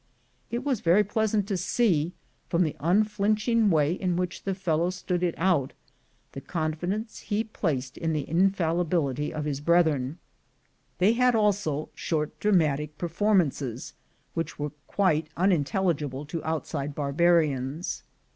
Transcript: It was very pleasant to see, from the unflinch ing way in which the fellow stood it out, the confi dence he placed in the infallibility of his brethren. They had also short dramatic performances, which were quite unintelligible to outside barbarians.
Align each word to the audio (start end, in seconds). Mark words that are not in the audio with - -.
It 0.49 0.63
was 0.63 0.79
very 0.81 1.03
pleasant 1.03 1.47
to 1.47 1.55
see, 1.55 2.13
from 2.49 2.63
the 2.63 2.75
unflinch 2.79 3.47
ing 3.47 3.69
way 3.69 3.93
in 3.93 4.15
which 4.15 4.41
the 4.45 4.55
fellow 4.55 4.89
stood 4.89 5.21
it 5.21 5.35
out, 5.37 5.73
the 6.31 6.41
confi 6.41 6.89
dence 6.89 7.19
he 7.19 7.43
placed 7.43 7.99
in 7.99 8.11
the 8.11 8.27
infallibility 8.27 9.31
of 9.31 9.45
his 9.45 9.61
brethren. 9.61 10.17
They 10.97 11.11
had 11.13 11.35
also 11.35 11.89
short 11.93 12.39
dramatic 12.39 12.97
performances, 12.97 13.93
which 14.33 14.57
were 14.57 14.71
quite 14.87 15.29
unintelligible 15.37 16.25
to 16.25 16.43
outside 16.43 16.95
barbarians. 16.95 18.01